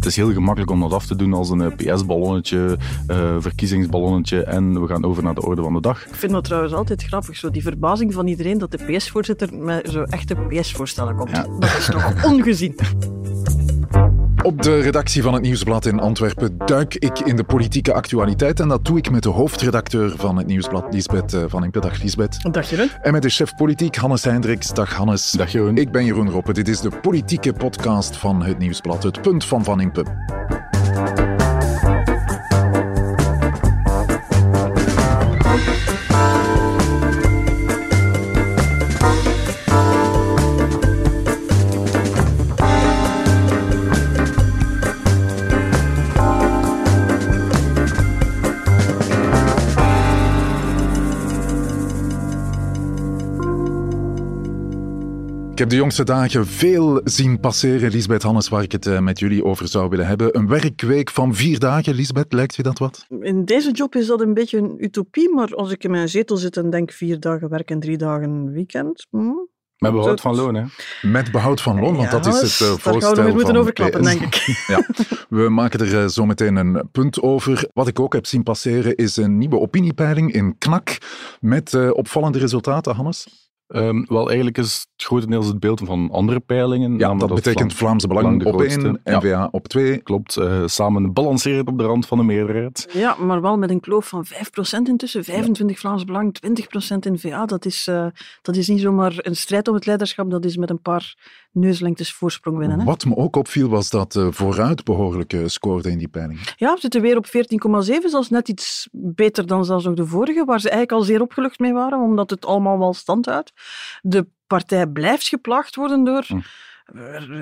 [0.00, 2.78] Het is heel gemakkelijk om dat af te doen als een PS-ballonnetje,
[3.10, 6.06] uh, verkiezingsballonnetje en we gaan over naar de orde van de dag.
[6.06, 9.88] Ik vind dat trouwens altijd grappig, zo die verbazing van iedereen dat de PS-voorzitter met
[9.90, 11.34] zo echte PS-voorstellen komt.
[11.34, 12.74] Dat is toch ongezien.
[14.42, 18.60] Op de redactie van het Nieuwsblad in Antwerpen duik ik in de politieke actualiteit.
[18.60, 21.80] En dat doe ik met de hoofdredacteur van het Nieuwsblad, Lisbeth eh, van Impe.
[21.80, 22.52] Dag Lisbeth.
[22.52, 22.90] Dag Jeroen.
[23.02, 24.74] En met de chef politiek, Hannes Hendricks.
[24.74, 25.30] Dag Hannes.
[25.30, 25.76] Dag Jeroen.
[25.76, 26.52] Ik ben Jeroen Roppe.
[26.52, 29.02] Dit is de politieke podcast van het Nieuwsblad.
[29.02, 30.04] Het punt van Van Impe.
[55.60, 59.44] Heb de jongste dagen veel zien passeren, Lisbeth Hannes, waar ik het eh, met jullie
[59.44, 60.36] over zou willen hebben.
[60.36, 63.06] Een werkweek van vier dagen, Lisbeth, lijkt je dat wat?
[63.20, 66.36] In deze job is dat een beetje een utopie, maar als ik in mijn zetel
[66.36, 69.06] zit en denk vier dagen werk en drie dagen weekend...
[69.10, 69.32] Hm,
[69.78, 70.64] met behoud van loon, hè?
[71.02, 73.00] Met behoud van loon, want dat is het uh, voorstel.
[73.00, 74.34] Daar gaan we moeten overklappen, denk ik.
[74.72, 74.86] ja,
[75.28, 77.68] we maken er uh, zo meteen een punt over.
[77.72, 80.98] Wat ik ook heb zien passeren is een nieuwe opiniepeiling in KNAK
[81.40, 83.49] met uh, opvallende resultaten, Hannes.
[83.72, 86.98] Um, wel, eigenlijk is het grotendeels het beeld van andere peilingen.
[86.98, 89.98] Ja, dat, betekent Vlaamse Belang op één, N-VA op twee.
[89.98, 92.88] Klopt, uh, samen balancerend op de rand van de meerderheid.
[92.92, 94.28] Ja, maar wel met een kloof van 5%
[94.82, 95.24] intussen.
[95.24, 95.82] 25 ja.
[95.82, 97.46] Vlaams Belang, 20% N-VA.
[97.46, 98.06] Dat is, uh,
[98.42, 101.14] dat is niet zomaar een strijd om het leiderschap, dat is met een paar
[101.52, 102.78] neuslengtes voorsprong winnen.
[102.78, 102.84] Hè?
[102.84, 106.54] Wat me ook opviel was dat uh, vooruit behoorlijk scoorde in die peiling.
[106.56, 107.30] Ja, we zitten weer op 14,7,
[108.04, 111.58] zelfs net iets beter dan zelfs nog de vorige, waar ze eigenlijk al zeer opgelucht
[111.58, 113.52] mee waren, omdat het allemaal wel stand houdt.
[114.02, 116.24] De partij blijft geplaagd worden door...
[116.26, 116.40] Hm.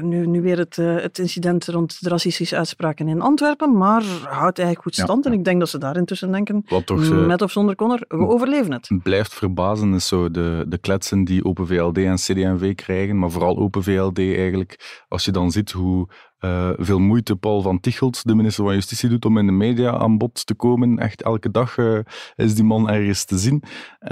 [0.03, 4.59] Nu, nu weer het, uh, het incident rond de racistische uitspraken in Antwerpen, maar houdt
[4.59, 5.25] eigenlijk goed stand.
[5.25, 5.31] Ja.
[5.31, 8.27] En ik denk dat ze daar intussen denken, toch, uh, met of zonder Connor, we
[8.27, 8.91] overleven het.
[9.03, 13.59] Blijft verbazen is zo de, de kletsen die Open VLD en CD&V krijgen, maar vooral
[13.59, 15.05] Open VLD eigenlijk.
[15.09, 16.09] Als je dan ziet hoe
[16.41, 19.93] uh, veel moeite Paul van Tichelt, de minister van Justitie, doet om in de media
[19.93, 20.99] aan bod te komen.
[20.99, 21.99] Echt elke dag uh,
[22.37, 23.63] is die man ergens te zien.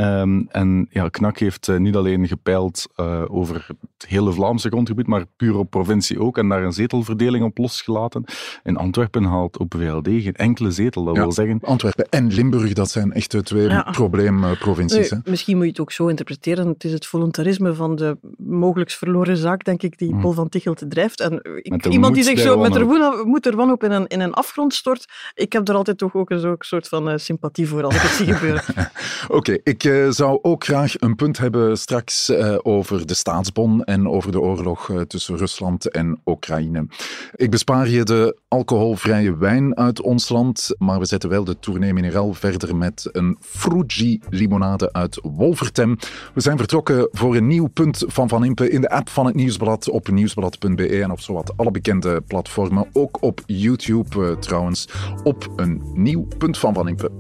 [0.01, 2.87] Um, en ja, Knak heeft uh, niet alleen gepeild
[3.29, 3.67] over
[3.99, 6.39] het hele Vlaamse grondgebied, maar puur op provincie ook.
[6.39, 8.25] En daar een zetelverdeling op losgelaten.
[8.63, 11.05] In Antwerpen haalt op VLD geen enkele zetel.
[11.05, 11.59] Dat ja, wil zeggen...
[11.63, 13.83] Antwerpen en Limburg, dat zijn echt de twee ja.
[13.91, 15.11] probleemprovincies.
[15.11, 16.69] Nee, misschien moet je het ook zo interpreteren.
[16.69, 20.21] Het is het voluntarisme van de mogelijk verloren zaak, denk ik, die hmm.
[20.21, 21.21] Paul van Tichelt drijft.
[21.21, 24.35] En ik, iemand die zich zo met de moed er wanhoop in een, in een
[24.35, 25.05] afgrond stort.
[25.35, 28.11] Ik heb er altijd toch ook een soort van uh, sympathie voor als ik het
[28.11, 28.63] zie gebeuren.
[29.29, 33.85] Oké, okay, ik uh, zou ook graag een punt hebben straks uh, over de staatsbon
[33.85, 36.87] en over de oorlog tussen Rusland en Oekraïne.
[37.35, 41.93] Ik bespaar je de alcoholvrije wijn uit ons land, maar we zetten wel de tournee
[41.93, 45.97] mineraal verder met een Frugi limonade uit Wolvertem.
[46.35, 49.35] We zijn vertrokken voor een nieuw punt van Van Impe in de app van het
[49.35, 54.89] Nieuwsblad op nieuwsblad.be en op zowat alle bekende platformen, ook op YouTube uh, trouwens,
[55.25, 57.11] op een nieuw punt van Impe.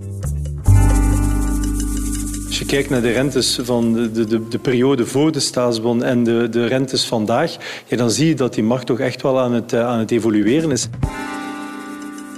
[2.46, 6.24] Als je kijkt naar de rentes van de, de, de periode voor de staatsbon en
[6.24, 7.56] de, de rentes vandaag,
[7.88, 10.70] dan zie je dat die markt toch echt wel aan het, uh, aan het evolueren
[10.70, 10.88] is.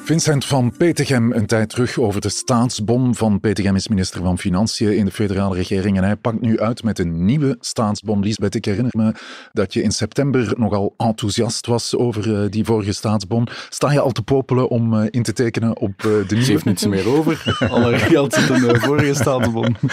[0.08, 3.14] Vincent van Petegem een tijd terug over de staatsbon.
[3.14, 6.82] Van Petegem is minister van Financiën in de federale regering en hij pakt nu uit
[6.82, 8.22] met een nieuwe staatsbon.
[8.22, 9.12] Lisbeth, ik herinner me
[9.52, 13.48] dat je in september nogal enthousiast was over uh, die vorige staatsbon.
[13.68, 16.44] Sta je al te popelen om uh, in te tekenen op uh, de nieuwe?
[16.44, 17.56] Ze heeft niets meer over.
[17.70, 19.76] Alle geld zit in de vorige staatsbon.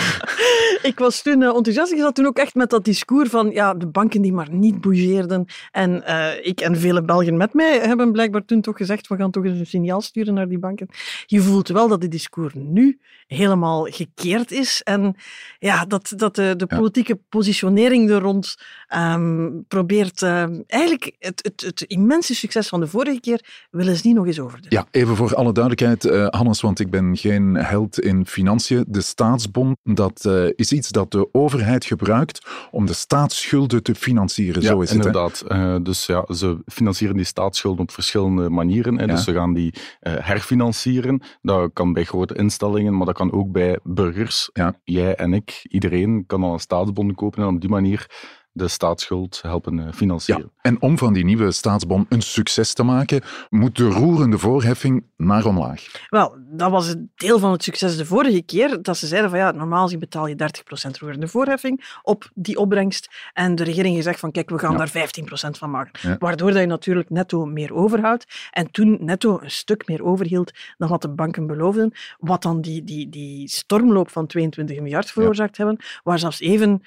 [0.82, 1.92] Ik was toen enthousiast.
[1.92, 4.82] Ik zat toen ook echt met dat discours van ja, de banken die maar niet
[4.82, 5.46] bougeerden.
[5.72, 6.03] En
[6.44, 9.59] ik en vele Belgen met mij hebben blijkbaar toen toch gezegd, we gaan toch eens
[9.59, 10.88] een signaal sturen naar die banken.
[11.25, 15.16] Je voelt wel dat de discours nu helemaal gekeerd is en
[15.59, 18.55] ja, dat, dat de, de politieke positionering er rond
[18.95, 24.07] um, probeert um, eigenlijk het, het, het, immense succes van de vorige keer willen ze
[24.07, 24.69] niet nog eens overdoen.
[24.69, 28.85] Ja, even voor alle duidelijkheid, uh, Hannes, want ik ben geen held in financiën.
[28.87, 34.61] De staatsbond, dat uh, is iets dat de overheid gebruikt om de staatsschulden te financieren.
[34.61, 35.40] Ja, Zo is inderdaad.
[35.40, 35.51] het.
[35.51, 38.97] Uh, dus ja, ze financieren die staatsschulden op verschillende manieren.
[38.97, 39.05] Hè.
[39.05, 39.11] Ja.
[39.11, 41.22] Dus ze gaan die herfinancieren.
[41.42, 44.50] Dat kan bij grote instellingen, maar dat kan ook bij burgers.
[44.53, 44.80] Ja.
[44.84, 48.08] Jij en ik, iedereen kan dan een staatsbond kopen en op die manier
[48.55, 50.52] de staatsschuld helpen uh, financieren.
[50.55, 55.03] Ja, en om van die nieuwe staatsbon een succes te maken, moet de roerende voorheffing
[55.17, 55.85] naar omlaag.
[56.09, 59.40] Wel, dat was het deel van het succes de vorige keer, dat ze zeiden van
[59.40, 63.09] ja, normaal betaal je 30% roerende voorheffing op die opbrengst.
[63.34, 64.91] En de regering gezegd van kijk, we gaan daar 15%
[65.49, 66.17] van maken.
[66.19, 68.25] Waardoor dat je natuurlijk netto meer overhoudt.
[68.51, 71.93] En toen netto een stuk meer overhield dan wat de banken beloofden.
[72.17, 76.81] Wat dan die, die, die stormloop van 22 miljard veroorzaakt hebben, waar zelfs even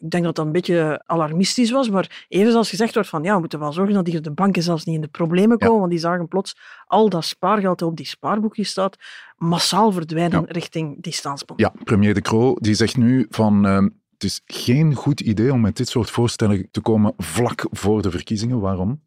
[0.00, 3.34] ik denk dat dat een beetje alarmistisch was, maar even als gezegd wordt van ja,
[3.34, 5.90] we moeten wel zorgen dat die de banken zelfs niet in de problemen komen, want
[5.90, 6.56] die zagen plots
[6.86, 8.96] al dat spaargeld dat op die spaarboekjes staat
[9.36, 11.60] massaal verdwijnen richting die staatsbond.
[11.60, 13.78] Ja, premier De Croo die zegt nu van uh,
[14.20, 18.10] het is geen goed idee om met dit soort voorstellen te komen vlak voor de
[18.10, 18.60] verkiezingen.
[18.60, 19.00] Waarom?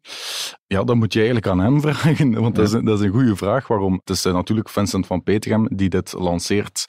[0.66, 3.36] Ja, dat moet je eigenlijk aan hem vragen, want dat, is, dat, is, een goede
[3.36, 3.66] vraag.
[3.68, 3.92] Waarom?
[3.92, 6.84] Het is uh, natuurlijk Vincent van Petegem die dit lanceert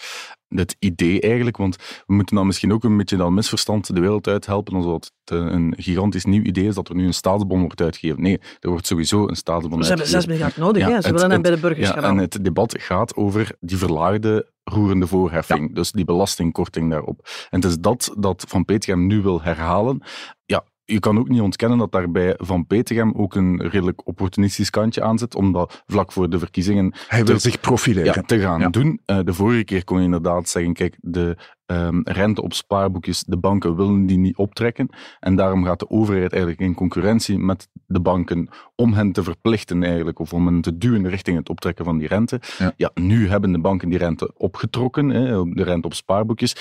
[0.57, 1.75] het idee eigenlijk, want
[2.05, 5.73] we moeten dan misschien ook een beetje dat misverstand de wereld uithelpen, alsof het een
[5.77, 8.21] gigantisch nieuw idee is dat er nu een staatsbon wordt uitgegeven.
[8.21, 11.01] Nee, er wordt sowieso een staatsbon Ze hebben 6 miljard nodig, ja, hè?
[11.01, 14.53] ze willen hem bij de burgers ja, gaan En het debat gaat over die verlaagde
[14.63, 17.27] roerende voorheffing, dus die belastingkorting daarop.
[17.49, 20.03] En het is dat dat Van Petegem nu wil herhalen.
[20.45, 25.03] Ja, je kan ook niet ontkennen dat daarbij Van Petegem ook een redelijk opportunistisch kantje
[25.03, 26.93] aan zit, omdat vlak voor de verkiezingen...
[27.07, 28.13] Hij wil zich profileren.
[28.15, 28.99] Ja, te gaan doen.
[29.05, 33.37] Uh, de vorige keer kon je inderdaad zeggen, kijk, de um, rente op spaarboekjes, de
[33.37, 34.89] banken willen die niet optrekken.
[35.19, 39.83] En daarom gaat de overheid eigenlijk in concurrentie met de banken om hen te verplichten
[39.83, 42.41] eigenlijk, of om hen te duwen richting het optrekken van die rente.
[42.57, 46.55] Ja, ja nu hebben de banken die rente opgetrokken, hè, de rente op spaarboekjes.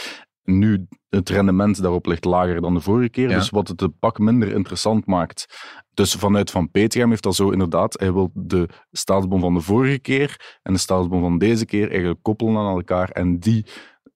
[0.44, 4.18] Nu, het rendement daarop ligt lager dan de vorige keer, dus wat het de pak
[4.18, 5.46] minder interessant maakt.
[5.94, 9.98] Dus vanuit Van Petegem heeft dat zo inderdaad, hij wil de staatsbon van de vorige
[9.98, 13.66] keer en de staatsbon van deze keer eigenlijk koppelen aan elkaar en die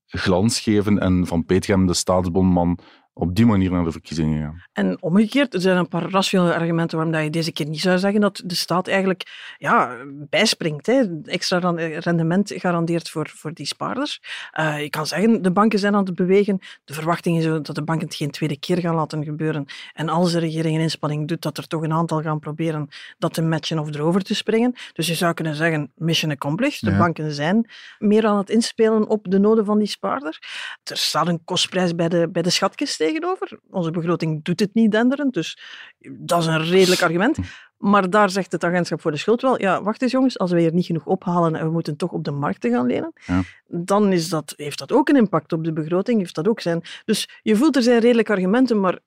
[0.06, 2.78] glans geven en Van Petegem de staatsbonman
[3.18, 4.62] op die manier naar de verkiezingen gaan.
[4.72, 7.98] En omgekeerd, er zijn een paar rationele argumenten waarom dat je deze keer niet zou
[7.98, 10.86] zeggen dat de staat eigenlijk ja, bijspringt.
[10.86, 11.22] Hè.
[11.24, 11.58] Extra
[11.98, 14.20] rendement garandeert voor, voor die spaarders.
[14.58, 16.58] Uh, je kan zeggen, de banken zijn aan het bewegen.
[16.84, 19.66] De verwachting is dat de banken het geen tweede keer gaan laten gebeuren.
[19.92, 22.88] En als de regering een inspanning doet, dat er toch een aantal gaan proberen
[23.18, 24.74] dat te matchen of erover te springen.
[24.92, 26.90] Dus je zou kunnen zeggen, mission accomplished.
[26.90, 30.38] De banken zijn meer aan het inspelen op de noden van die spaarder.
[30.84, 33.58] Er staat een kostprijs bij de, bij de schatkist tegenover.
[33.70, 35.58] Onze begroting doet het niet denderend, dus
[35.99, 37.38] dat is een redelijk argument.
[37.78, 40.60] Maar daar zegt het agentschap voor de schuld wel, ja, wacht eens jongens, als we
[40.60, 43.43] hier niet genoeg ophalen en we moeten toch op de markten gaan lenen, ja.
[43.66, 46.82] dan is dat, heeft dat ook een impact op de begroting, heeft dat ook zijn.
[47.05, 48.99] Dus je voelt, er zijn redelijke argumenten, maar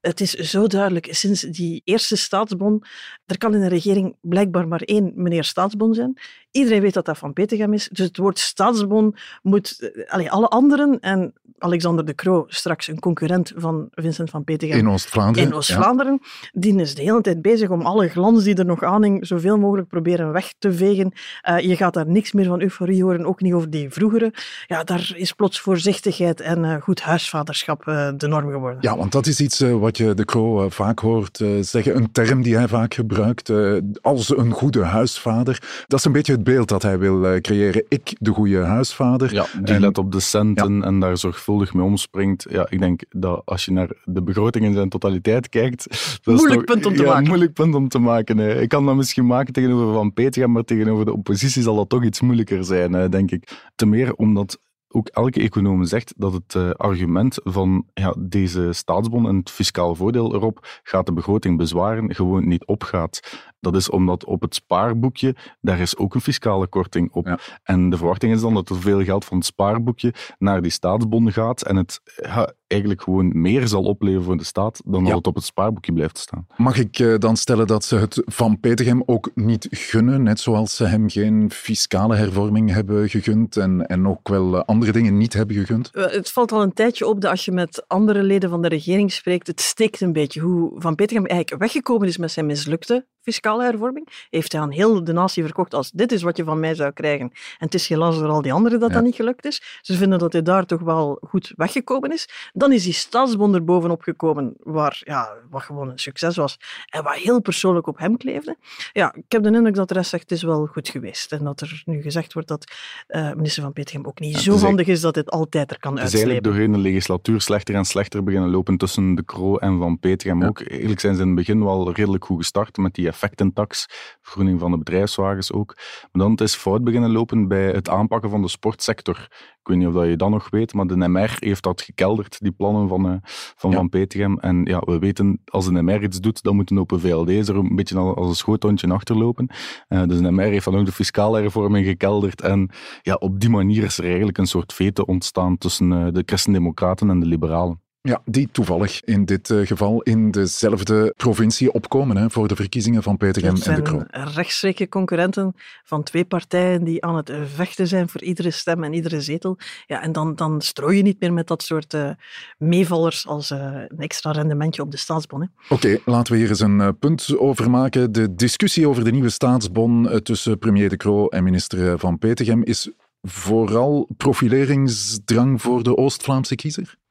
[0.00, 2.82] het is zo duidelijk, sinds die eerste staatsbon,
[3.26, 6.18] er kan in een regering blijkbaar maar één meneer staatsbon zijn.
[6.54, 7.88] Iedereen weet dat dat van Petegem is.
[7.92, 9.92] Dus het woord staatsbon moet...
[10.06, 14.78] Eh, alle anderen, en Alexander de Croo, straks een concurrent van Vincent van Petegem...
[14.78, 15.48] In Oost-Vlaanderen.
[15.48, 16.20] In Oost-Vlaanderen.
[16.52, 19.88] Die is de hele tijd bezig om alle glans die er nog aanhing zoveel mogelijk
[19.88, 21.12] proberen weg te vegen.
[21.48, 24.32] Uh, je gaat daar niks meer van euforie horen, ook niet over die vroegere.
[24.66, 28.78] Ja, daar is plots voorzichtigheid en uh, goed huisvaderschap uh, de norm geworden.
[28.80, 31.96] Ja, want dat is iets wat je de Croo vaak hoort zeggen.
[31.96, 33.52] Een term die hij vaak gebruikt,
[34.00, 35.62] als een goede huisvader.
[35.86, 37.84] Dat is een beetje het beeld dat hij wil uh, creëren.
[37.88, 39.34] Ik, de goede huisvader.
[39.34, 42.46] Ja, die let op de centen en daar zorgvuldig mee omspringt.
[42.50, 46.18] Ja, ik denk dat als je naar de begroting in zijn totaliteit kijkt...
[46.22, 47.26] Dat moeilijk punt om te ja, maken.
[47.28, 48.38] moeilijk punt om te maken.
[48.38, 48.60] Hè.
[48.60, 52.04] Ik kan dat misschien maken tegenover Van Peter, maar tegenover de oppositie zal dat toch
[52.04, 53.70] iets moeilijker zijn, hè, denk ik.
[53.74, 54.58] Ten meer omdat
[54.94, 59.94] ook elke econoom zegt dat het uh, argument van ja, deze staatsbon en het fiscaal
[59.94, 63.20] voordeel erop gaat de begroting bezwaren gewoon niet opgaat.
[63.60, 67.26] Dat is omdat op het spaarboekje, daar is ook een fiscale korting op.
[67.26, 67.38] Ja.
[67.62, 71.32] En de verwachting is dan dat er veel geld van het spaarboekje naar die staatsbon
[71.32, 75.06] gaat en het ja, eigenlijk gewoon meer zal opleveren voor de staat dan ja.
[75.06, 76.46] dat het op het spaarboekje blijft staan.
[76.56, 80.76] Mag ik uh, dan stellen dat ze het van Petergem ook niet gunnen, net zoals
[80.76, 85.32] ze hem geen fiscale hervorming hebben gegund en, en ook wel uh, andere dingen niet
[85.32, 85.90] hebben gegund?
[85.92, 88.68] Uh, het valt al een tijdje op dat als je met andere leden van de
[88.68, 93.06] regering spreekt, het steekt een beetje hoe Van Petergem eigenlijk weggekomen is met zijn mislukte
[93.24, 94.26] fiscale hervorming.
[94.30, 96.92] Heeft hij aan heel de natie verkocht als dit is wat je van mij zou
[96.92, 97.30] krijgen.
[97.30, 98.94] En het is helaas door al die anderen dat ja.
[98.94, 99.62] dat niet gelukt is.
[99.80, 102.28] Ze vinden dat hij daar toch wel goed weggekomen is.
[102.52, 106.58] Dan is die staatsbond er bovenop gekomen, waar, ja, wat gewoon een succes was.
[106.90, 108.56] En wat heel persoonlijk op hem kleefde.
[108.92, 111.32] Ja, ik heb de indruk dat de rest zegt, het is wel goed geweest.
[111.32, 112.72] En dat er nu gezegd wordt dat
[113.08, 115.98] uh, minister Van Petegem ook niet ja, zo handig is dat dit altijd er kan
[115.98, 116.02] uitslepen.
[116.02, 119.78] Het is eigenlijk doorheen de legislatuur slechter en slechter beginnen lopen tussen de Croo en
[119.78, 120.46] Van Petegem ja.
[120.46, 120.60] ook.
[120.60, 123.86] Eigenlijk zijn ze in het begin wel redelijk goed gestart met die effectentax,
[124.22, 125.74] vergroening van de bedrijfswagens ook.
[126.12, 129.28] Maar dan het is fout beginnen lopen bij het aanpakken van de sportsector.
[129.64, 132.36] Ik weet niet of dat je dat nog weet, maar de NMR heeft dat gekelderd,
[132.40, 133.16] die plannen van, uh,
[133.56, 134.40] van Van.
[134.40, 137.56] En ja, we weten, als de NMR iets doet, dan moet een open VLD er
[137.56, 139.48] een beetje als een schoothondje achterlopen.
[139.88, 142.40] Uh, dus de NMR heeft dan ook de fiscale hervorming gekelderd.
[142.40, 142.70] En
[143.02, 147.10] ja, op die manier is er eigenlijk een soort vete ontstaan tussen uh, de christendemocraten
[147.10, 147.83] en de liberalen.
[148.08, 153.02] Ja, die toevallig in dit uh, geval in dezelfde provincie opkomen hè, voor de verkiezingen
[153.02, 154.02] van Petergem en de Croo.
[154.10, 159.20] rechtstreekse concurrenten van twee partijen die aan het vechten zijn voor iedere stem en iedere
[159.20, 159.58] zetel.
[159.86, 162.10] Ja, en dan, dan strooi je niet meer met dat soort uh,
[162.58, 163.58] meevallers als uh,
[163.88, 165.50] een extra rendementje op de staatsbon.
[165.68, 168.12] Oké, laten we hier eens een punt over maken.
[168.12, 172.90] De discussie over de nieuwe staatsbon tussen premier De Croo en minister Van Petegem is
[173.22, 177.02] vooral profileringsdrang voor de Oost-Vlaamse kiezer?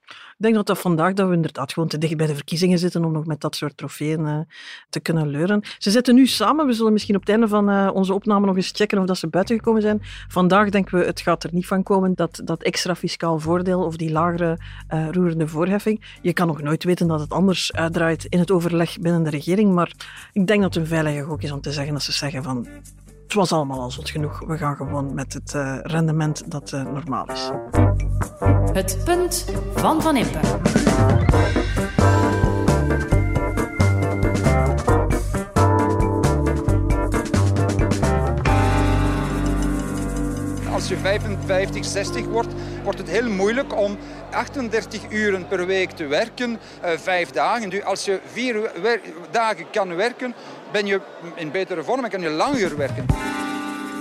[0.44, 3.06] Ik denk dat dat vandaag dat we inderdaad gewoon te dicht bij de verkiezingen zitten
[3.06, 4.40] om nog met dat soort trofeeën uh,
[4.90, 5.62] te kunnen leuren.
[5.78, 6.66] Ze zitten nu samen.
[6.66, 9.18] We zullen misschien op het einde van uh, onze opname nog eens checken of dat
[9.18, 10.02] ze buiten gekomen zijn.
[10.28, 13.96] Vandaag denken we, het gaat er niet van komen, dat, dat extra fiscaal voordeel of
[13.96, 14.58] die lagere
[14.94, 16.18] uh, roerende voorheffing.
[16.22, 19.74] Je kan nog nooit weten dat het anders uitdraait in het overleg binnen de regering,
[19.74, 19.92] maar
[20.32, 22.68] ik denk dat het een veilige gok is om te zeggen dat ze zeggen van
[23.34, 24.44] het was allemaal al zot genoeg.
[24.48, 27.50] We gaan gewoon met het uh, rendement dat uh, normaal is.
[28.74, 30.40] Het punt van Van Impe.
[40.74, 43.98] Als je 55, 60 wordt, wordt het heel moeilijk om
[44.32, 47.70] 38 uren per week te werken, uh, vijf dagen.
[47.70, 48.72] Dus als je vier
[49.32, 50.34] dagen kan werken,
[50.74, 51.00] ben je
[51.36, 53.33] in betere vorm en kan je langer werken.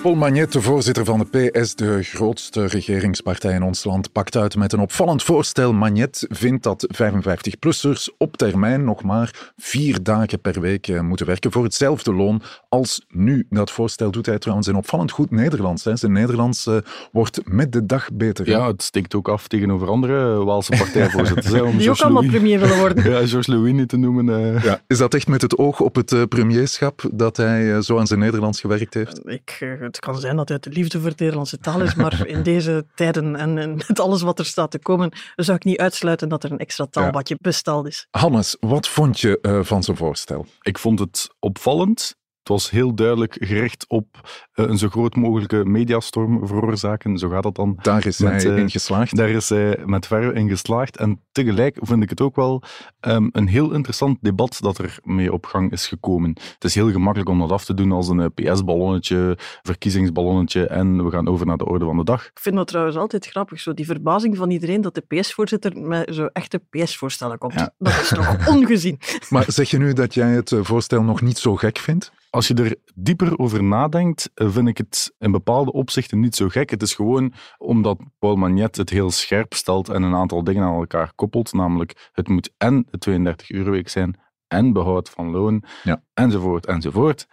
[0.03, 4.57] Paul Magnet, de voorzitter van de PS, de grootste regeringspartij in ons land, pakt uit
[4.57, 5.73] met een opvallend voorstel.
[5.73, 11.53] Magnet vindt dat 55-plussers op termijn nog maar vier dagen per week eh, moeten werken
[11.53, 13.47] voor hetzelfde loon als nu.
[13.51, 15.85] Dat voorstel doet hij trouwens in opvallend goed Nederlands.
[15.85, 15.97] Hè.
[15.97, 16.77] Zijn Nederlands uh,
[17.13, 18.49] wordt met de dag beter.
[18.49, 21.51] Ja, het steekt ook af tegenover andere Waalse partijvoorzitters.
[21.79, 23.05] Die ook allemaal Louis, premier willen worden.
[23.11, 24.27] ja, George Louis niet te noemen.
[24.27, 24.65] Uh.
[24.65, 28.21] Ja, is dat echt met het oog op het premierschap dat hij zo aan zijn
[28.21, 29.21] Nederlands gewerkt heeft?
[29.25, 29.59] Ik
[29.97, 33.37] het kan zijn dat het liefde voor de Nederlandse taal is, maar in deze tijden
[33.37, 36.53] en, en, met alles wat er staat te komen, zou ik niet uitsluiten dat er
[36.53, 37.49] een extra taalbadje ja.
[37.49, 38.07] besteld is.
[38.11, 40.47] Hannes, wat vond je uh, van zijn voorstel?
[40.61, 42.21] Ik vond het opvallend.
[42.43, 44.07] Het was heel duidelijk gericht op
[44.55, 47.19] uh, een zo groot mogelijke mediastorm veroorzaken.
[47.19, 47.79] Zo gaat dat dan.
[47.83, 49.17] Daar is met, hij uh, in geslaagd.
[49.17, 50.97] Daar is hij met verre in geslaagd.
[50.97, 52.63] En tegelijk vind ik het ook wel
[53.01, 56.31] um, een heel interessant debat dat er mee op gang is gekomen.
[56.55, 61.11] Het is heel gemakkelijk om dat af te doen als een PS-ballonnetje, verkiezingsballonnetje en we
[61.11, 62.27] gaan over naar de orde van de dag.
[62.27, 66.15] Ik vind dat trouwens altijd grappig, zo die verbazing van iedereen dat de PS-voorzitter met
[66.15, 67.55] zo echte PS-voorstellen komt.
[67.55, 67.75] Ja.
[67.79, 68.99] Dat is toch ongezien.
[69.31, 72.13] Maar zeg je nu dat jij het voorstel nog niet zo gek vindt?
[72.33, 76.71] Als je er dieper over nadenkt, vind ik het in bepaalde opzichten niet zo gek.
[76.71, 80.75] Het is gewoon omdat Paul Magnet het heel scherp stelt en een aantal dingen aan
[80.75, 81.53] elkaar koppelt.
[81.53, 86.03] Namelijk, het moet en de 32 uur week zijn en behoud van loon, ja.
[86.15, 87.27] enzovoort, enzovoort.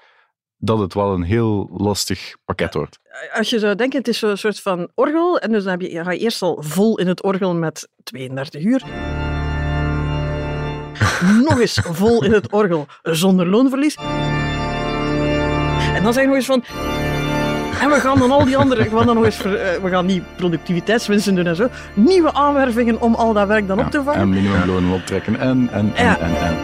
[0.57, 2.99] Dat het wel een heel lastig pakket wordt.
[3.33, 5.39] Als je zou denken, het is zo'n soort van orgel.
[5.39, 8.63] En dus dan heb je, ga je eerst al vol in het orgel met 32
[8.63, 8.83] uur.
[11.45, 13.97] Nog eens vol in het orgel zonder loonverlies.
[15.99, 16.63] En dan je nog eens van...
[17.81, 18.83] En we gaan dan al die andere...
[18.83, 21.67] We gaan, dan nog eens uh, we gaan niet productiviteitswinsten doen en zo.
[21.93, 24.19] Nieuwe aanwervingen om al dat werk dan ja, op te vangen.
[24.19, 26.19] En minimumlonen optrekken en, en, en, Ja.
[26.19, 26.57] en, en.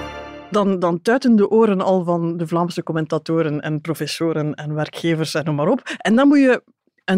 [0.49, 5.45] Dan, dan tuiten de oren al van de Vlaamse commentatoren en professoren en werkgevers en
[5.45, 5.81] noem maar op.
[5.97, 6.61] En dan moet je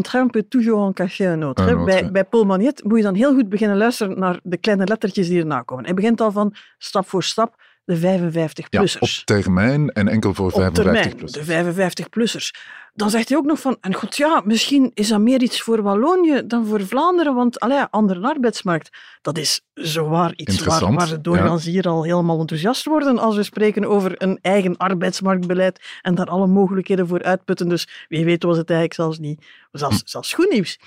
[0.02, 1.64] train peut toujours en autre.
[1.64, 1.76] Un hè.
[1.76, 1.86] autre.
[1.86, 5.28] Bij, bij Paul Magnet moet je dan heel goed beginnen luisteren naar de kleine lettertjes
[5.28, 5.86] die erna komen.
[5.86, 7.56] Hij begint al van stap voor stap
[7.88, 9.20] de Ja, 55-plussers.
[9.20, 11.32] op termijn en enkel voor op 55 termijn, plus.
[11.32, 12.52] de 55-plussers.
[12.94, 15.82] Dan zegt hij ook nog van, en god ja, misschien is dat meer iets voor
[15.82, 18.90] Wallonië dan voor Vlaanderen, want allee, andere arbeidsmarkt.
[19.22, 23.44] Dat is zowaar iets waar, waar ze doorgaans hier al helemaal enthousiast worden als we
[23.44, 27.70] spreken over een eigen arbeidsmarktbeleid en daar alle mogelijkheden voor uitputten.
[27.70, 30.80] Dus wie weet was het eigenlijk zelfs niet, zelfs, zelfs goed nieuws.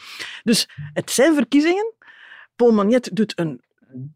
[0.42, 1.95] Dus het zijn verkiezingen.
[2.57, 3.61] Paul Magnet doet een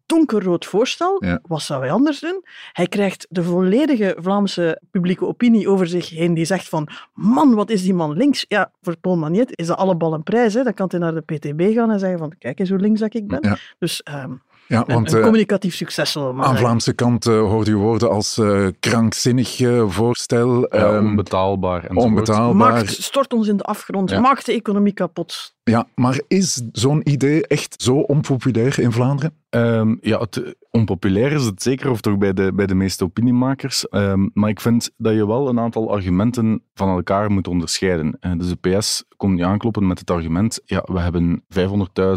[0.06, 1.24] donkerrood voorstel.
[1.24, 1.40] Ja.
[1.46, 2.44] Wat zou hij anders doen?
[2.72, 7.70] Hij krijgt de volledige Vlaamse publieke opinie over zich heen die zegt van man, wat
[7.70, 8.44] is die man links?
[8.48, 10.54] Ja, voor Paul Magnet is dat alle bal een prijs.
[10.54, 10.62] Hè.
[10.62, 13.14] Dan kan hij naar de PTB gaan en zeggen van kijk eens hoe links dat
[13.14, 13.38] ik ben.
[13.42, 13.56] Ja.
[13.78, 14.32] Dus ehm,
[14.66, 16.56] Ja, een, want een eh, communicatief succes aan zeggen.
[16.56, 20.60] Vlaamse kant eh, hoorde je woorden als eh, krankzinnig eh, voorstel.
[20.60, 22.04] Ja, ehm, onbetaalbaar enzovoort.
[22.04, 22.72] onbetaalbaar.
[22.72, 24.20] Maakt, stort ons in de afgrond, Ja.
[24.20, 25.53] maakt de economie kapot.
[25.70, 29.34] Ja, maar is zo'n idee echt zo onpopulair in Vlaanderen?
[29.50, 33.86] Um, ja, het, onpopulair is het zeker, of toch bij de, bij de meeste opiniemakers.
[33.90, 38.16] Um, maar ik vind dat je wel een aantal argumenten van elkaar moet onderscheiden.
[38.20, 41.44] Uh, dus de PS komt niet aankloppen met het argument, ja, we hebben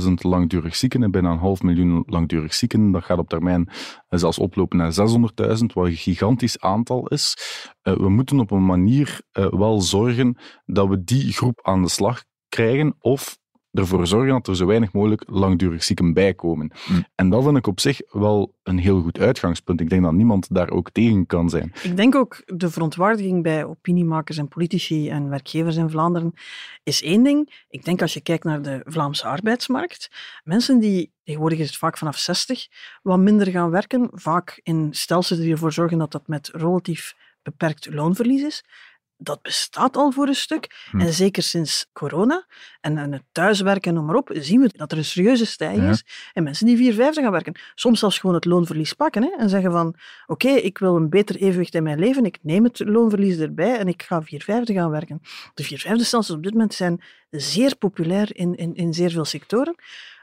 [0.03, 2.91] 500.000 langdurig zieken en bijna een half miljoen langdurig zieken.
[2.91, 3.69] Dat gaat op termijn
[4.09, 7.37] zelfs oplopen naar 600.000, wat een gigantisch aantal is.
[7.83, 12.23] Uh, we moeten op een manier wel zorgen dat we die groep aan de slag
[12.49, 13.37] krijgen of
[13.77, 16.71] ervoor zorgen dat er zo weinig mogelijk langdurig zieken bijkomen.
[16.89, 17.05] Mm.
[17.15, 19.81] En dat vind ik op zich wel een heel goed uitgangspunt.
[19.81, 21.73] Ik denk dat niemand daar ook tegen kan zijn.
[21.83, 26.33] Ik denk ook de verontwaardiging bij opiniemakers en politici en werkgevers in Vlaanderen
[26.83, 27.65] is één ding.
[27.69, 30.11] Ik denk als je kijkt naar de Vlaamse arbeidsmarkt,
[30.43, 32.67] mensen die tegenwoordig is het vaak vanaf 60
[33.01, 37.93] wat minder gaan werken, vaak in stelsels die ervoor zorgen dat dat met relatief beperkt
[37.93, 38.63] loonverlies is
[39.17, 40.87] dat bestaat al voor een stuk.
[40.91, 40.99] Hm.
[40.99, 42.45] En zeker sinds corona
[42.81, 45.89] en, en het thuiswerken en noem maar op, zien we dat er een serieuze stijging
[45.89, 46.03] is.
[46.33, 47.59] En mensen die vier vijfde gaan werken.
[47.75, 49.95] Soms zelfs gewoon het loonverlies pakken hè, en zeggen van
[50.25, 53.87] oké, ik wil een beter evenwicht in mijn leven, ik neem het loonverlies erbij en
[53.87, 55.21] ik ga vier vijfde gaan werken.
[55.53, 59.25] De vier vijfde stelsels op dit moment zijn zeer populair in, in, in zeer veel
[59.25, 59.75] sectoren.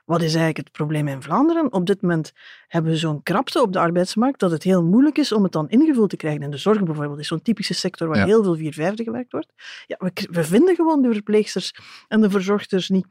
[0.04, 1.73] Wat is eigenlijk het probleem in Vlaanderen?
[1.73, 2.32] Op dit moment
[2.68, 5.68] hebben we zo'n krapte op de arbeidsmarkt dat het heel moeilijk is om het dan
[5.68, 6.42] ingevuld te krijgen.
[6.42, 9.52] En de zorg bijvoorbeeld is zo'n typische sector waar heel veel viervijfde gewerkt wordt.
[9.87, 11.75] Ja, we, we vinden gewoon de verpleegsters
[12.08, 13.06] en de verzorgsters niet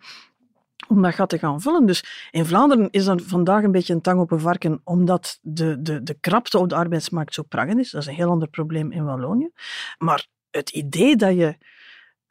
[0.88, 1.86] om dat gat te gaan vullen.
[1.86, 5.82] Dus in Vlaanderen is dat vandaag een beetje een tang op een varken, omdat de,
[5.82, 7.92] de, de krapte op de arbeidsmarkt zo prangend is.
[7.92, 9.50] Dat is een heel ander probleem in Wallonië.
[9.98, 11.58] Maar het idee dat je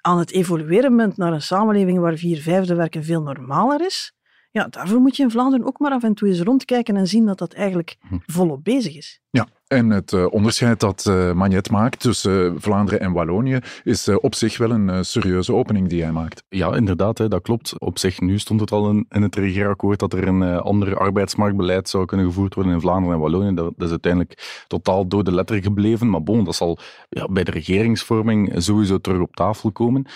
[0.00, 4.12] aan het evolueren bent naar een samenleving waar vier vijfde werken veel normaler is,
[4.52, 7.26] ja, daarvoor moet je in Vlaanderen ook maar af en toe eens rondkijken en zien
[7.26, 8.18] dat dat eigenlijk hm.
[8.26, 9.20] volop bezig is.
[9.30, 14.08] Ja, en het uh, onderscheid dat uh, Magnet maakt tussen uh, Vlaanderen en Wallonië is
[14.08, 16.44] op zich wel een serieuze opening die hij maakt.
[16.48, 17.78] Ja, inderdaad, hè, dat klopt.
[17.78, 22.04] Op zich, nu stond het al in, het regeerakkoord dat er een ander arbeidsmarktbeleid zou
[22.04, 23.54] kunnen gevoerd worden in Vlaanderen en Wallonië.
[23.54, 26.10] Dat, dat, is uiteindelijk totaal door de letter gebleven.
[26.10, 30.06] Maar bon, dat zal ja, bij de regeringsvorming sowieso terug op tafel komen.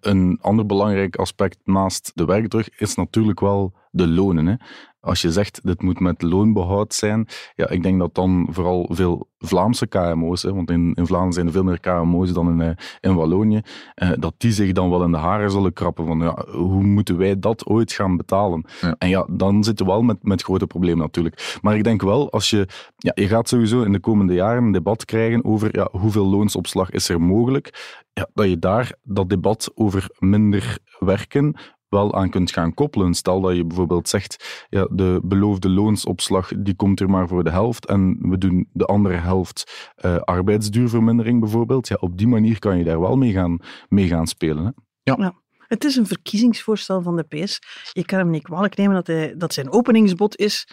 [0.00, 4.46] een ander belangrijk aspect naast de werkdruk is natuurlijk wel de lonen.
[4.46, 4.54] Hè.
[5.00, 9.28] Als je zegt, dit moet met loonbehoud zijn, ja, ik denk dat dan vooral veel
[9.38, 12.84] Vlaamse KMO's, hè, want in, in Vlaanderen zijn er veel meer KMO's dan in, eh,
[13.00, 13.60] in Wallonië,
[13.94, 17.16] eh, dat die zich dan wel in de haren zullen krappen van ja, hoe moeten
[17.16, 18.64] wij dat ooit gaan betalen?
[18.98, 21.58] En ja, dan zitten we wel met, met grote problemen natuurlijk.
[21.62, 24.72] Maar ik denk wel, als je, ja, je gaat sowieso in de komende jaren een
[24.72, 29.70] debat krijgen over ja, hoeveel loonsopslag is er mogelijk, ja, dat je daar dat debat
[29.74, 31.56] over minder werken
[31.90, 33.14] wel aan kunt gaan koppelen.
[33.14, 37.50] Stel dat je bijvoorbeeld zegt, ja, de beloofde loonsopslag die komt er maar voor de
[37.50, 41.88] helft en we doen de andere helft uh, arbeidsduurvermindering bijvoorbeeld.
[41.88, 44.64] Ja, op die manier kan je daar wel mee gaan, mee gaan spelen.
[44.64, 44.70] Hè?
[45.02, 45.16] Ja.
[45.18, 45.34] ja.
[45.70, 47.58] Het is een verkiezingsvoorstel van de PS.
[47.92, 50.68] Je kan hem niet kwalijk nemen dat, hij, dat zijn openingsbod is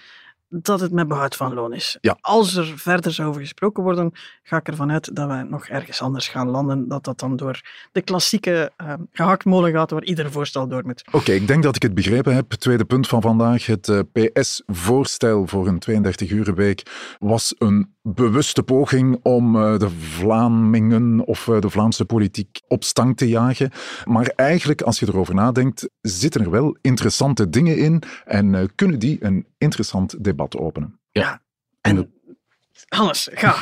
[0.49, 1.97] dat het met behoud van loon is.
[2.01, 2.17] Ja.
[2.21, 4.11] Als er verder zou over gesproken worden,
[4.43, 6.87] ga ik ervan uit dat we nog ergens anders gaan landen.
[6.87, 11.03] Dat dat dan door de klassieke uh, gehaktmolen gaat waar ieder voorstel door moet.
[11.11, 12.51] Oké, ik denk dat ik het begrepen heb.
[12.51, 13.65] Tweede punt van vandaag.
[13.65, 19.89] Het uh, eh, PS-voorstel voor een 32-uur week was een bewuste poging om uh, de
[19.89, 23.71] Vlamingen of de Vlaamse politiek op stang te jagen.
[24.05, 29.25] Maar eigenlijk, als je erover nadenkt, zitten er wel interessante dingen in en kunnen die
[29.25, 30.99] een interessant debat openen.
[31.11, 31.41] Ja,
[31.81, 32.11] en
[32.87, 33.55] Hannes, ga.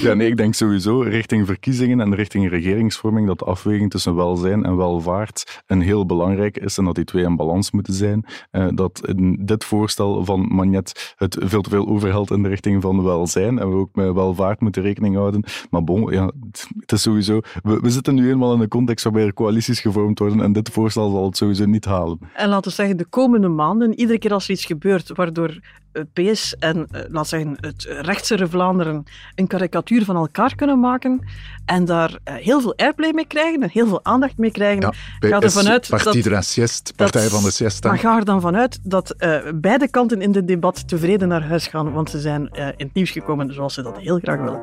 [0.08, 4.64] ja, nee, ik denk sowieso richting verkiezingen en richting regeringsvorming dat de afweging tussen welzijn
[4.64, 8.24] en welvaart een heel belangrijk is en dat die twee in balans moeten zijn.
[8.52, 12.82] Uh, dat in dit voorstel van Magnet het veel te veel overhelt in de richting
[12.82, 15.44] van welzijn en we ook met welvaart moeten rekening houden.
[15.70, 16.30] Maar bon, ja,
[16.78, 17.40] het is sowieso...
[17.62, 20.68] We, we zitten nu eenmaal in een context waarbij er coalities gevormd worden en dit
[20.68, 22.18] voorstel zal het sowieso niet halen.
[22.34, 25.58] En laten we zeggen, de komende maanden, iedere keer als er iets gebeurt waardoor
[25.92, 29.04] het PS en, uh, laat zeggen, het rechtse Vlaanderen
[29.34, 31.26] een karikatuur van elkaar kunnen maken
[31.64, 34.82] en daar uh, heel veel airplay mee krijgen en heel veel aandacht mee krijgen.
[34.82, 37.88] Ja, PS, ga ervan uit Partie dat, de la sieste, Partij van de Siesta.
[37.88, 41.66] Maar ga er dan vanuit dat uh, beide kanten in dit debat tevreden naar huis
[41.66, 44.60] gaan, want ze zijn in het nieuws gekomen zoals ze dat heel graag willen.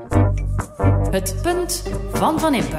[1.11, 2.77] Het punt van Van Impe.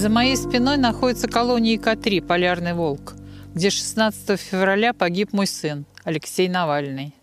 [0.00, 3.12] За моей спиной находится колония К-3 «Полярный волк»,
[3.54, 7.14] где 16 февраля погиб мой сын Алексей Навальный.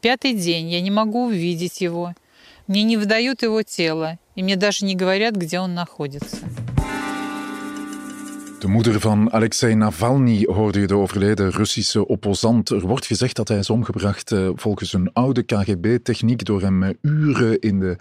[0.00, 2.12] Пятый день я не могу увидеть его.
[2.66, 6.38] Мне не выдают его тело, и мне даже не говорят, где он находится.
[8.62, 12.70] De moeder van Alexei Navalny hoorde je de overleden Russische opposant.
[12.70, 16.90] Er wordt gezegd dat hij is omgebracht eh, volgens een oude KGB-techniek door hem eh,
[17.00, 17.96] uren in de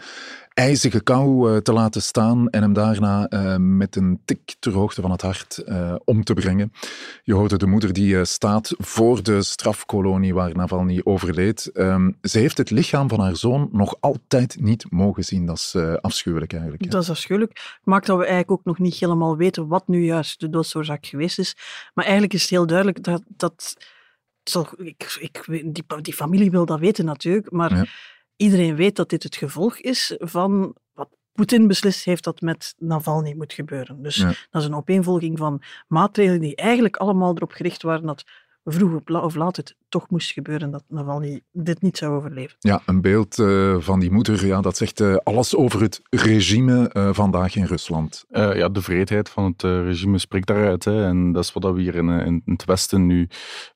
[0.54, 5.02] ijzige kou eh, te laten staan en hem daarna uh, met een tik ter hoogte
[5.02, 6.72] van het hart uh, om te brengen.
[7.24, 11.70] Je hoorde de moeder die staat voor de strafkolonie waar Navalny overleed.
[11.74, 15.46] Um, ze heeft het lichaam van haar zoon nog altijd niet mogen zien.
[15.46, 16.84] Dat is afschuwelijk eigenlijk.
[16.84, 16.90] Hè?
[16.90, 17.80] Dat is afschuwelijk.
[17.84, 21.40] Maakt dat we eigenlijk ook nog niet helemaal weten wat nu juist de doodsoorzaak geweest
[21.40, 21.56] is.
[21.94, 23.24] Maar eigenlijk is het heel duidelijk dat...
[23.34, 23.76] dat
[24.78, 27.76] ik, ik, die, die familie wil dat weten natuurlijk, maar...
[27.76, 27.86] Ja
[28.42, 33.34] iedereen weet dat dit het gevolg is van wat Poetin beslist heeft dat met Navalny
[33.34, 34.02] moet gebeuren.
[34.02, 34.18] Dus
[34.50, 38.24] dat is een opeenvolging van maatregelen die eigenlijk allemaal erop gericht waren dat
[38.64, 42.56] vroeg of laat het toch moest gebeuren dat Navalny dit niet zou overleven.
[42.60, 46.90] Ja, een beeld uh, van die moeder, ja, dat zegt uh, alles over het regime
[46.94, 48.26] uh, vandaag in Rusland.
[48.30, 50.86] ja, de vreedheid van het regime spreekt daaruit.
[50.86, 53.28] Hè, en dat is wat we hier in, in, het Westen nu,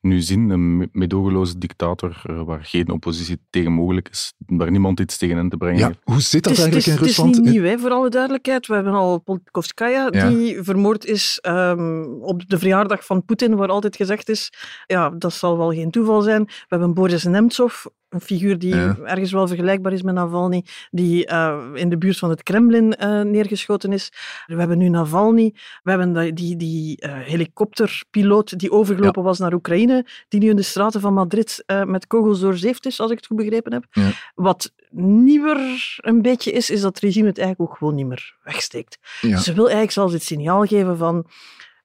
[0.01, 0.49] nu zien.
[0.49, 5.57] Een medogeloze dictator waar geen oppositie tegen mogelijk is, waar niemand iets tegen in te
[5.57, 7.35] brengen ja, Hoe zit dat eigenlijk in Rusland?
[7.35, 8.67] Het is niet nieuw, hè, voor alle duidelijkheid.
[8.67, 10.29] We hebben al Politkovskaya, ja.
[10.29, 14.53] die vermoord is um, op de verjaardag van Poetin, waar altijd gezegd is,
[14.85, 16.45] ja, dat zal wel geen toeval zijn.
[16.45, 21.61] We hebben Boris Nemtsov, een figuur die ergens wel vergelijkbaar is met Navalny, die uh,
[21.73, 24.11] in de buurt van het Kremlin uh, neergeschoten is.
[24.45, 25.53] We hebben nu Navalny.
[25.83, 29.27] We hebben die, die uh, helikopterpiloot die overgelopen ja.
[29.27, 33.11] was naar Oekraïne, die nu in de straten van Madrid met kogels doorzeefd is, als
[33.11, 33.85] ik het goed begrepen heb.
[33.91, 34.09] Ja.
[34.35, 38.35] Wat nieuwer een beetje is, is dat het regime het eigenlijk ook gewoon niet meer
[38.43, 38.97] wegsteekt.
[39.19, 41.25] Ze wil eigenlijk zelfs het signaal geven van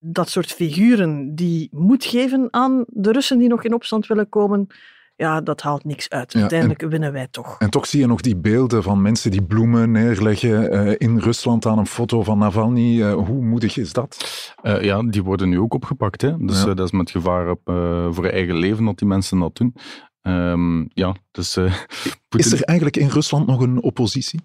[0.01, 4.67] dat soort figuren die moed geven aan de Russen die nog in opstand willen komen,
[5.17, 6.35] ja, dat haalt niks uit.
[6.35, 7.57] Uiteindelijk winnen wij toch.
[7.59, 11.67] En toch zie je nog die beelden van mensen die bloemen neerleggen uh, in Rusland
[11.67, 12.97] aan een foto van Navalny.
[12.97, 14.17] Uh, hoe moedig is dat?
[14.63, 16.23] Uh, ja, die worden nu ook opgepakt.
[16.23, 16.37] Hè?
[16.39, 16.75] Dus ja.
[16.75, 17.61] dat is met gevaar op,
[18.15, 19.75] voor eigen leven dat die mensen dat doen.
[20.23, 21.57] Um, ja, dus,
[22.37, 24.41] Is er eigenlijk in Rusland nog een oppositie?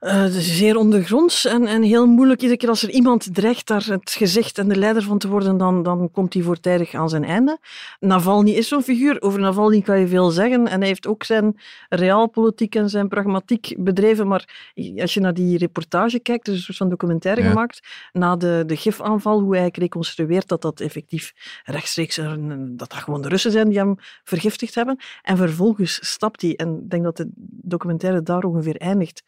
[0.00, 2.40] Uh, zeer ondergronds en, en heel moeilijk.
[2.40, 5.56] Iedere keer als er iemand dreigt daar het gezicht en de leider van te worden,
[5.56, 7.58] dan, dan komt hij voortijdig aan zijn einde.
[8.00, 9.20] Navalny is zo'n figuur.
[9.22, 10.68] Over Navalny kan je veel zeggen.
[10.68, 14.28] En hij heeft ook zijn realpolitiek en zijn pragmatiek bedreven.
[14.28, 17.48] Maar als je naar die reportage kijkt, er is een soort van documentaire ja.
[17.48, 17.80] gemaakt,
[18.12, 21.32] na de, de gifaanval, hoe hij reconstrueert dat dat effectief
[21.64, 24.98] rechtstreeks, een, dat dat gewoon de Russen zijn die hem vergiftigd hebben.
[25.22, 27.28] En vervolgens stapt hij, en ik denk dat de
[27.62, 29.22] documentaire daar ongeveer eindigt,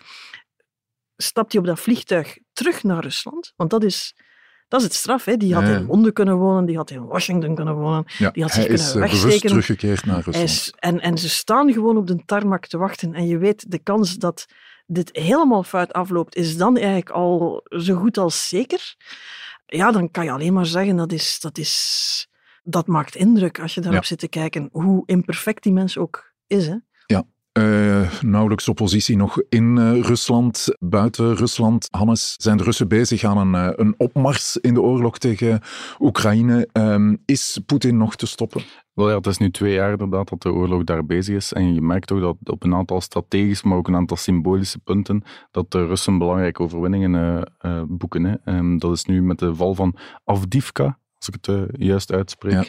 [1.23, 3.53] stapt hij op dat vliegtuig terug naar Rusland.
[3.57, 4.15] Want dat is,
[4.69, 5.25] dat is het straf.
[5.25, 5.37] Hè.
[5.37, 8.05] Die had in Londen kunnen wonen, die had in Washington kunnen wonen.
[8.19, 9.27] Ja, die had zich kunnen is wegsteken.
[9.27, 10.49] bewust teruggekeerd naar Rusland.
[10.49, 13.15] Is, en, en ze staan gewoon op de tarmac te wachten.
[13.15, 14.47] En je weet, de kans dat
[14.87, 18.95] dit helemaal fout afloopt, is dan eigenlijk al zo goed als zeker.
[19.67, 21.41] Ja, dan kan je alleen maar zeggen, dat is...
[21.41, 22.29] Dat is
[22.63, 24.07] dat maakt indruk als je daarop ja.
[24.07, 26.67] zit te kijken, hoe imperfect die mens ook is.
[26.67, 26.77] Hè?
[27.59, 30.67] Uh, nauwelijks oppositie nog in uh, Rusland.
[30.79, 35.19] Buiten Rusland, Hannes, zijn de Russen bezig aan een, uh, een opmars in de oorlog
[35.19, 35.61] tegen
[35.99, 36.69] Oekraïne.
[36.73, 38.63] Um, is Poetin nog te stoppen?
[38.93, 41.53] Wel ja, het is nu twee jaar inderdaad dat de oorlog daar bezig is.
[41.53, 45.23] En je merkt ook dat op een aantal strategische, maar ook een aantal symbolische punten,
[45.51, 47.45] dat de Russen belangrijke overwinningen
[47.89, 48.25] boeken.
[48.25, 48.57] Hè.
[48.57, 52.53] Um, dat is nu met de val van Avdivka, als ik het juist uitspreek.
[52.53, 52.65] Ja.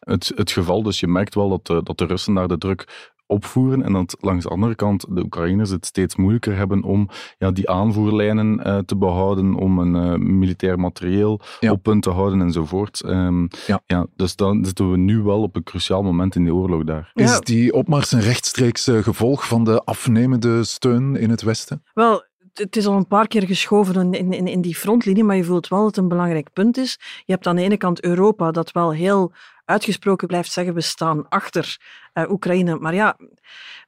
[0.00, 3.82] Het, het geval, dus je merkt wel dat, dat de Russen daar de druk opvoeren
[3.82, 7.70] en dat langs de andere kant de Oekraïners het steeds moeilijker hebben om ja, die
[7.70, 11.70] aanvoerlijnen uh, te behouden, om een uh, militair materieel ja.
[11.70, 13.02] op punt te houden enzovoort.
[13.06, 13.82] Um, ja.
[13.86, 17.10] Ja, dus dan zitten we nu wel op een cruciaal moment in de oorlog daar.
[17.14, 21.82] Is die opmars een rechtstreeks uh, gevolg van de afnemende steun in het Westen?
[21.94, 25.44] Wel, het is al een paar keer geschoven in, in, in die frontlinie, maar je
[25.44, 26.98] voelt wel dat het een belangrijk punt is.
[27.24, 29.32] Je hebt aan de ene kant Europa, dat wel heel
[29.64, 31.78] uitgesproken blijft zeggen, we staan achter
[32.14, 32.76] uh, Oekraïne.
[32.76, 33.16] Maar ja,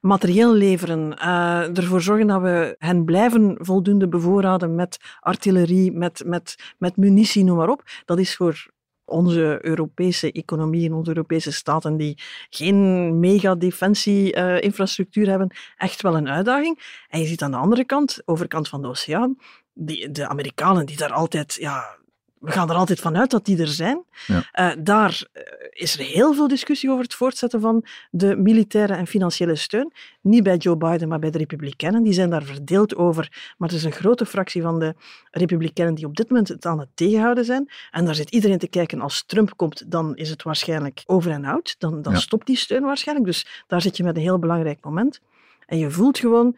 [0.01, 6.73] materieel leveren, uh, ervoor zorgen dat we hen blijven voldoende bevoorraden met artillerie, met, met,
[6.77, 11.97] met munitie, noem maar op, dat is voor onze Europese economie en onze Europese staten
[11.97, 12.17] die
[12.49, 17.03] geen mega-defensie-infrastructuur uh, hebben, echt wel een uitdaging.
[17.09, 19.37] En je ziet aan de andere kant, overkant van de oceaan,
[19.73, 21.97] die, de Amerikanen die daar altijd ja,
[22.39, 24.03] we gaan er altijd vanuit dat die er zijn.
[24.27, 24.43] Ja.
[24.75, 29.07] Uh, daar uh, is er heel veel discussie over het voortzetten van de militaire en
[29.07, 29.93] financiële steun.
[30.21, 32.03] Niet bij Joe Biden, maar bij de Republikeinen.
[32.03, 33.53] Die zijn daar verdeeld over.
[33.57, 34.95] Maar er is een grote fractie van de
[35.31, 37.69] Republikeinen die op dit moment het aan het tegenhouden zijn.
[37.91, 39.01] En daar zit iedereen te kijken.
[39.01, 41.75] Als Trump komt, dan is het waarschijnlijk over en out.
[41.77, 42.19] Dan, dan ja.
[42.19, 43.27] stopt die steun waarschijnlijk.
[43.27, 45.21] Dus daar zit je met een heel belangrijk moment.
[45.65, 46.57] En je voelt gewoon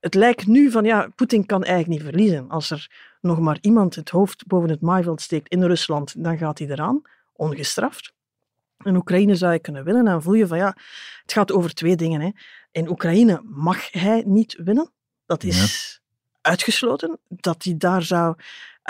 [0.00, 2.48] het lijkt nu van, ja, Poetin kan eigenlijk niet verliezen.
[2.48, 6.58] Als er nog maar iemand het hoofd boven het maaiveld steekt in Rusland, dan gaat
[6.58, 8.14] hij eraan, ongestraft.
[8.82, 10.06] In Oekraïne zou je kunnen winnen.
[10.06, 10.76] En dan voel je van, ja,
[11.22, 12.20] het gaat over twee dingen.
[12.20, 12.30] Hè.
[12.70, 14.90] In Oekraïne mag hij niet winnen.
[15.26, 16.00] Dat is
[16.40, 17.18] uitgesloten.
[17.28, 18.34] Dat hij daar zou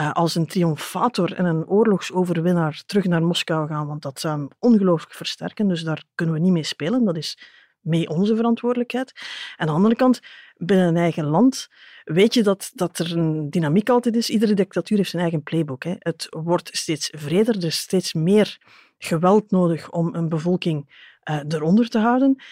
[0.01, 4.49] uh, als een triomfator en een oorlogsoverwinnaar terug naar Moskou gaan, want dat zou hem
[4.59, 5.69] ongelooflijk versterken.
[5.69, 7.05] Dus daar kunnen we niet mee spelen.
[7.05, 7.39] Dat is
[7.87, 9.13] mee onze verantwoordelijkheid.
[9.17, 9.23] En
[9.57, 10.21] aan de andere kant,
[10.57, 11.69] binnen een eigen land
[12.05, 14.31] weet je dat, dat er een dynamiek altijd is.
[14.31, 15.85] Iedere dictatuur heeft zijn eigen playbook.
[15.85, 15.95] Hè.
[15.99, 18.59] Het wordt steeds vreder, er is steeds meer
[18.99, 20.95] geweld nodig om een bevolking
[21.31, 22.43] uh, eronder te houden.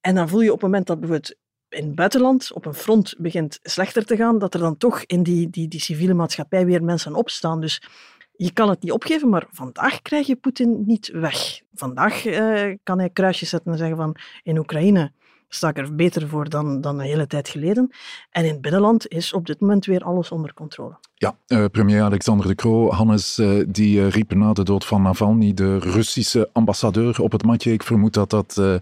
[0.00, 1.34] En dan voel je op het moment dat bijvoorbeeld
[1.68, 5.22] in het buitenland op een front begint slechter te gaan, dat er dan toch in
[5.22, 7.60] die, die, die civiele maatschappij weer mensen opstaan.
[7.60, 7.82] Dus
[8.36, 11.60] je kan het niet opgeven, maar vandaag krijg je Poetin niet weg.
[11.74, 15.12] Vandaag uh, kan hij kruisjes zetten en zeggen van in Oekraïne
[15.48, 17.90] sta ik er beter voor dan, dan een hele tijd geleden.
[18.30, 20.98] En in het binnenland is op dit moment weer alles onder controle.
[21.14, 25.54] Ja, uh, premier Alexander de Croo, Hannes, uh, die riep na de dood van Navalny
[25.54, 27.72] de Russische ambassadeur op het matje.
[27.72, 28.80] Ik vermoed dat dat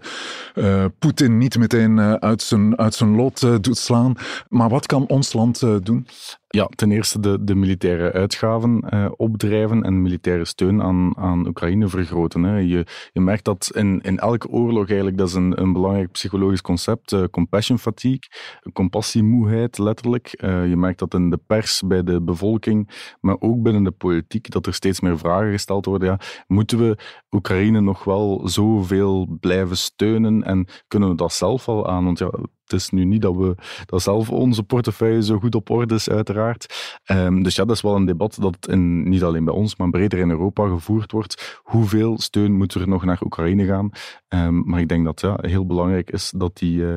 [0.99, 4.13] Poetin niet meteen uit, zijn, uit zijn lot doet slaan.
[4.49, 6.07] Maar wat kan ons land doen?
[6.53, 11.87] Ja, ten eerste de, de militaire uitgaven eh, opdrijven en militaire steun aan, aan Oekraïne
[11.87, 12.43] vergroten.
[12.43, 12.57] Hè.
[12.57, 16.61] Je, je merkt dat in, in elke oorlog eigenlijk, dat is een, een belangrijk psychologisch
[16.61, 18.29] concept, uh, compassion fatigue,
[18.73, 20.41] compassiemoeheid letterlijk.
[20.43, 22.89] Uh, je merkt dat in de pers, bij de bevolking,
[23.21, 26.07] maar ook binnen de politiek, dat er steeds meer vragen gesteld worden.
[26.07, 26.97] Ja, moeten we
[27.29, 32.03] Oekraïne nog wel zoveel blijven steunen en kunnen we dat zelf al aan?
[32.03, 32.31] Want ja,
[32.71, 33.55] het is nu niet dat we
[33.85, 36.99] dat zelf onze portefeuille zo goed op orde is, uiteraard.
[37.11, 39.89] Um, dus ja, dat is wel een debat dat in, niet alleen bij ons, maar
[39.89, 41.59] breder in Europa gevoerd wordt.
[41.63, 43.89] Hoeveel steun moet er nog naar Oekraïne gaan?
[44.29, 46.95] Um, maar ik denk dat ja, heel belangrijk is dat die uh,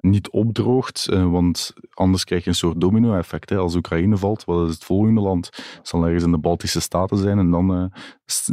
[0.00, 3.52] niet opdroogt, uh, want anders krijg je een soort domino-effect.
[3.52, 5.46] Als Oekraïne valt, wat is het volgende land?
[5.46, 7.84] Het zal ergens in de Baltische Staten zijn en dan uh,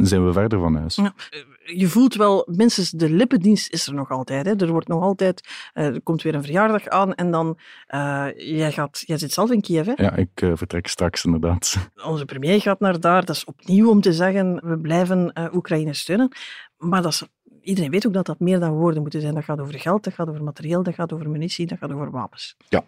[0.02, 0.96] zijn we verder van huis.
[0.96, 1.14] Ja
[1.64, 4.46] je voelt wel, minstens de lippendienst is er nog altijd.
[4.46, 4.56] Hè.
[4.56, 7.58] Er wordt nog altijd, uh, er komt weer een verjaardag aan en dan,
[7.94, 9.86] uh, jij, gaat, jij zit zelf in Kiev.
[9.86, 9.92] Hè?
[9.96, 11.76] Ja, ik uh, vertrek straks inderdaad.
[12.04, 16.32] Onze premier gaat naar daar, dat is opnieuw om te zeggen, we blijven Oekraïne steunen.
[16.76, 17.22] Maar dat is
[17.62, 19.34] iedereen weet ook dat dat meer dan woorden moeten zijn.
[19.34, 22.10] Dat gaat over geld, dat gaat over materieel, dat gaat over munitie, dat gaat over
[22.10, 22.56] wapens.
[22.68, 22.84] Ja,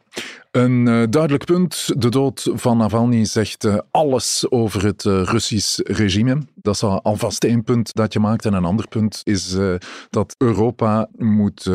[0.51, 1.91] een uh, duidelijk punt.
[1.97, 6.39] De dood van Navalny zegt uh, alles over het uh, Russisch regime.
[6.55, 8.45] Dat is alvast één punt dat je maakt.
[8.45, 9.57] En een ander punt is
[10.11, 11.71] dat Europa moet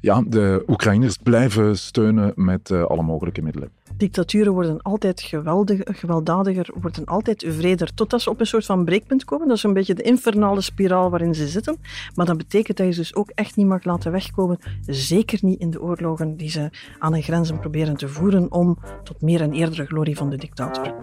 [0.00, 3.70] ja, de Oekraïners blijven steunen met alle mogelijke middelen.
[3.96, 9.24] Dictaturen worden altijd geweldig, gewelddadiger, worden altijd vreder, totdat ze op een soort van breekpunt
[9.24, 9.48] komen.
[9.48, 11.76] Dat is een beetje de infernale spiraal waarin ze zitten.
[12.14, 14.58] Maar dat betekent dat je ze dus ook echt niet mag laten wegkomen.
[14.86, 19.20] Zeker niet in de oorlogen die ze aan de grenzen proberen te voeren om tot
[19.20, 20.94] meer en eerdere glorie van de dictator.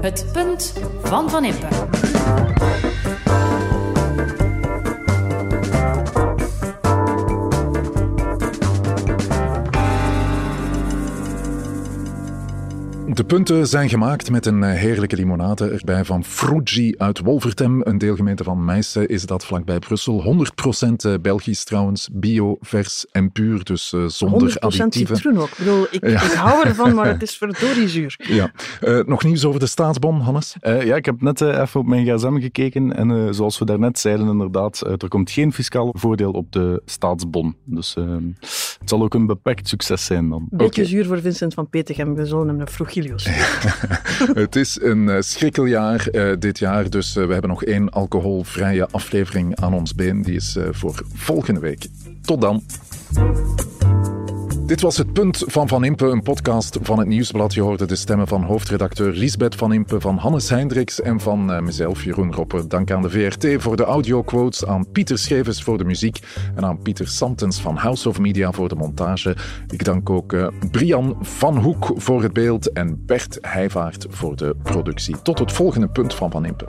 [0.00, 1.68] Het punt van Van Impe.
[13.20, 17.98] De punten zijn gemaakt met een eh, heerlijke limonade erbij van Frugi uit Wolvertem, een
[17.98, 20.44] deelgemeente van Meissen is dat vlakbij Brussel.
[20.82, 25.16] 100% eh, Belgisch trouwens, bio, vers en puur, dus uh, zonder 100% additieven.
[25.16, 25.48] citroen ook.
[25.48, 28.16] Ik bedoel, ik, ik hou ervan, maar het is verdorie zuur.
[28.40, 28.52] Ja.
[28.80, 30.56] Uh, nog nieuws over de staatsbon, Hannes?
[30.62, 34.28] Uh, ja, ik heb net even op mijn gsm gekeken en zoals we daarnet zeiden
[34.28, 37.56] inderdaad, er komt geen fiscaal voordeel op de staatsbon.
[37.64, 38.26] Dus ehm,
[38.78, 40.46] het zal ook een beperkt succes zijn dan.
[40.50, 40.84] Beetje okay.
[40.84, 42.68] zuur voor Vincent van Petegem, we zullen hem een
[44.42, 48.88] Het is een uh, schrikkeljaar uh, dit jaar, dus uh, we hebben nog één alcoholvrije
[48.90, 50.22] aflevering aan ons been.
[50.22, 51.86] Die is voor volgende week.
[52.22, 52.62] Tot dan.
[54.70, 57.54] Dit was het punt van Van Impe, een podcast van het Nieuwsblad.
[57.54, 61.60] Je hoorde de stemmen van hoofdredacteur Lisbeth Van Impe, van Hannes Hendricks en van uh,
[61.60, 62.66] mezelf, Jeroen Roppe.
[62.66, 66.18] Dank aan de VRT voor de audioquotes, aan Pieter Schevers voor de muziek
[66.54, 69.36] en aan Pieter Santens van House of Media voor de montage.
[69.68, 74.56] Ik dank ook uh, Brian Van Hoek voor het beeld en Bert Heijvaart voor de
[74.62, 75.22] productie.
[75.22, 76.64] Tot het volgende punt van Van Impe.